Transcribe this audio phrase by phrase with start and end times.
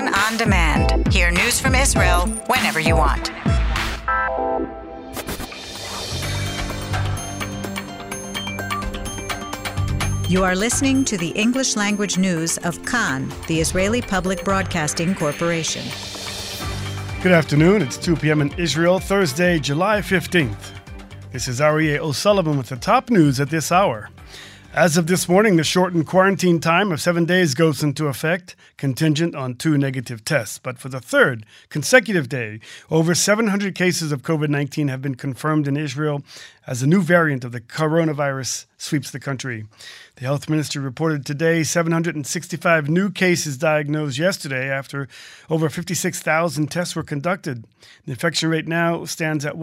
[0.00, 1.12] Kan on demand.
[1.12, 3.30] Hear news from Israel whenever you want.
[10.30, 15.84] You are listening to the English language news of Kan, the Israeli Public Broadcasting Corporation.
[17.22, 17.82] Good afternoon.
[17.82, 18.40] It's 2 p.m.
[18.40, 20.72] in Israel, Thursday, July 15th.
[21.30, 24.08] This is Aryeh O'Sullivan with the top news at this hour.
[24.72, 29.34] As of this morning, the shortened quarantine time of seven days goes into effect, contingent
[29.34, 30.60] on two negative tests.
[30.60, 35.66] But for the third consecutive day, over 700 cases of COVID 19 have been confirmed
[35.66, 36.22] in Israel
[36.68, 39.66] as a new variant of the coronavirus sweeps the country.
[40.14, 45.08] The health ministry reported today 765 new cases diagnosed yesterday after
[45.50, 47.64] over 56,000 tests were conducted.
[48.04, 49.56] The infection rate now stands at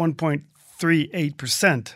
[0.78, 1.94] 1.38%.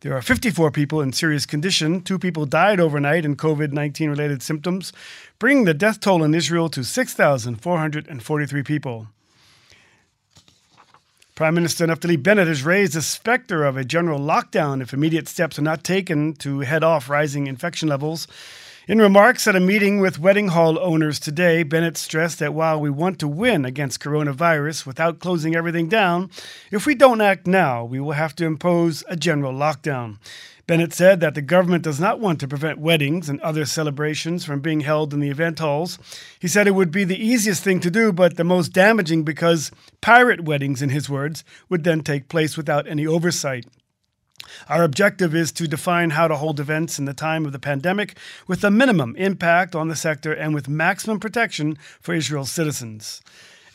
[0.00, 2.00] There are 54 people in serious condition.
[2.00, 4.92] Two people died overnight in COVID 19 related symptoms,
[5.38, 9.08] bringing the death toll in Israel to 6,443 people.
[11.34, 15.58] Prime Minister Naftali Bennett has raised the specter of a general lockdown if immediate steps
[15.58, 18.26] are not taken to head off rising infection levels.
[18.90, 22.90] In remarks at a meeting with wedding hall owners today, Bennett stressed that while we
[22.90, 26.28] want to win against coronavirus without closing everything down,
[26.72, 30.18] if we don't act now, we will have to impose a general lockdown.
[30.66, 34.58] Bennett said that the government does not want to prevent weddings and other celebrations from
[34.58, 36.00] being held in the event halls.
[36.40, 39.70] He said it would be the easiest thing to do, but the most damaging because
[40.00, 43.66] pirate weddings, in his words, would then take place without any oversight.
[44.68, 48.16] Our objective is to define how to hold events in the time of the pandemic
[48.46, 53.22] with a minimum impact on the sector and with maximum protection for Israel's citizens.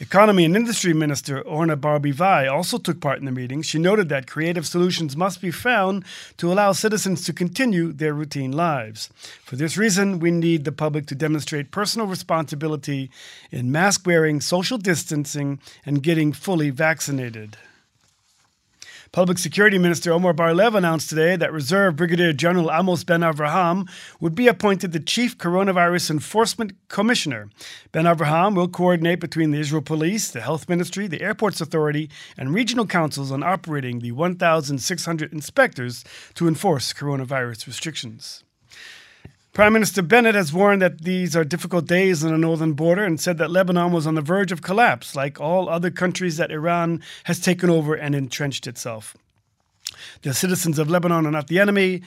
[0.02, 3.62] Economy and Industry Minister Orna Barbivai also took part in the meeting.
[3.62, 6.04] She noted that creative solutions must be found
[6.36, 9.10] to allow citizens to continue their routine lives.
[9.46, 13.10] For this reason, we need the public to demonstrate personal responsibility
[13.52, 17.56] in mask wearing, social distancing, and getting fully vaccinated.
[19.12, 23.90] Public Security Minister Omer Bar-Lev announced today that Reserve Brigadier General Amos Ben Avraham
[24.20, 27.50] would be appointed the Chief Coronavirus Enforcement Commissioner.
[27.92, 32.54] Ben Avraham will coordinate between the Israel Police, the Health Ministry, the Airports Authority, and
[32.54, 36.04] regional councils on operating the 1,600 inspectors
[36.36, 38.45] to enforce coronavirus restrictions.
[39.56, 43.18] Prime Minister Bennett has warned that these are difficult days on the northern border and
[43.18, 47.02] said that Lebanon was on the verge of collapse, like all other countries that Iran
[47.24, 49.16] has taken over and entrenched itself.
[50.24, 52.02] The citizens of Lebanon are not the enemy.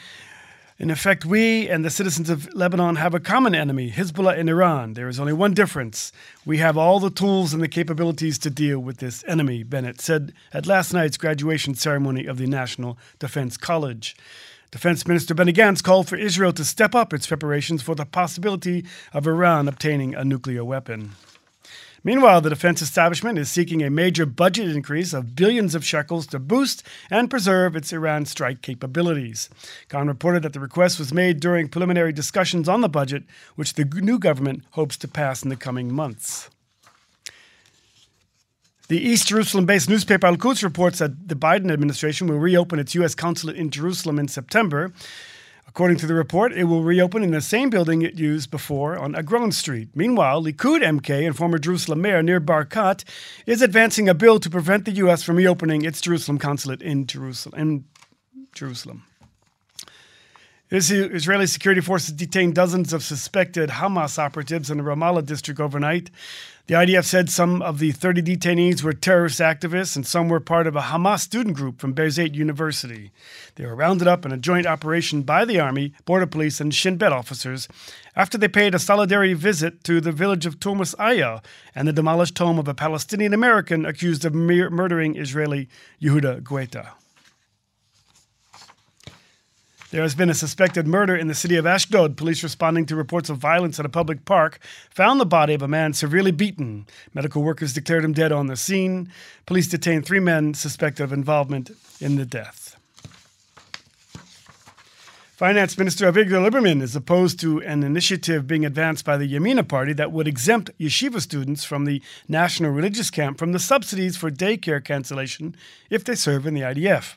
[0.79, 4.93] In effect, we and the citizens of Lebanon have a common enemy, Hezbollah in Iran.
[4.93, 6.13] There is only one difference.
[6.45, 10.35] We have all the tools and the capabilities to deal with this enemy, Bennett said
[10.53, 14.17] at last night's graduation ceremony of the National Defense College.
[14.71, 18.85] Defense Minister Benny Gantz called for Israel to step up its preparations for the possibility
[19.15, 21.13] of Iran obtaining a nuclear weapon.
[22.05, 26.39] Meanwhile, the defense establishment is seeking a major budget increase of billions of shekels to
[26.39, 29.49] boost and preserve its Iran strike capabilities.
[29.89, 33.25] Kan reported that the request was made during preliminary discussions on the budget,
[33.57, 36.51] which the new government hopes to pass in the coming months.
[38.89, 42.95] The East Jerusalem based newspaper Al Quds reports that the Biden administration will reopen its
[42.95, 43.15] U.S.
[43.15, 44.95] consulate in Jerusalem in September.
[45.67, 49.15] According to the report, it will reopen in the same building it used before on
[49.15, 49.91] Agron Street.
[49.95, 53.05] Meanwhile, Likud MK and former Jerusalem Mayor Nir Barkat
[53.45, 55.23] is advancing a bill to prevent the U.S.
[55.23, 57.61] from reopening its Jerusalem consulate in Jerusalem.
[57.61, 57.85] In
[58.55, 59.05] Jerusalem.
[60.71, 66.11] Israeli security forces detained dozens of suspected Hamas operatives in the Ramallah district overnight.
[66.67, 70.67] The IDF said some of the 30 detainees were terrorist activists and some were part
[70.67, 73.11] of a Hamas student group from Birzeit University.
[73.55, 76.99] They were rounded up in a joint operation by the Army, Border Police, and Shin
[76.99, 77.67] Bet officers
[78.15, 81.41] after they paid a solidarity visit to the village of Turmus Aya
[81.75, 85.71] and the demolished home of a Palestinian American accused of murdering Israeli
[86.03, 86.89] Yehuda Guetta.
[89.91, 92.19] There has been a suspected murder in the city of Ashdod.
[92.19, 94.59] Police responding to reports of violence at a public park
[94.91, 96.87] found the body of a man severely beaten.
[97.15, 99.11] Medical workers declared him dead on the scene.
[99.47, 101.71] Police detained three men suspected of involvement
[102.01, 102.77] in the death.
[105.39, 109.95] Finance Minister Avigdor Lieberman is opposed to an initiative being advanced by the Yamina Party
[109.95, 114.85] that would exempt yeshiva students from the National Religious Camp from the subsidies for daycare
[114.85, 115.57] cancellation
[115.89, 117.15] if they serve in the IDF.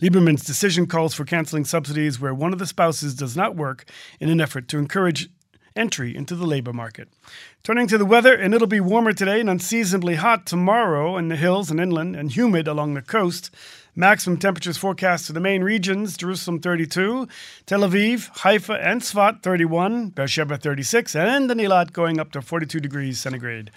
[0.00, 3.84] Lieberman's decision calls for canceling subsidies where one of the spouses does not work
[4.20, 5.28] in an effort to encourage
[5.78, 7.08] entry into the labor market.
[7.62, 11.36] Turning to the weather, and it'll be warmer today and unseasonably hot tomorrow in the
[11.36, 13.50] hills and inland and humid along the coast.
[13.94, 17.26] Maximum temperatures forecast for the main regions Jerusalem 32,
[17.66, 22.78] Tel Aviv, Haifa, and Sfat 31, Beersheba 36, and the Eilat going up to 42
[22.78, 23.70] degrees centigrade.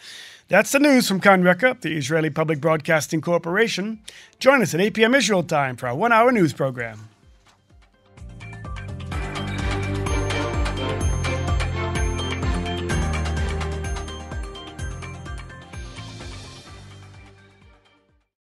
[0.48, 4.00] That's the news from Kan Reka, the Israeli Public Broadcasting Corporation.
[4.38, 5.16] Join us at 8 p.m.
[5.16, 7.08] Israel time for our one hour news program.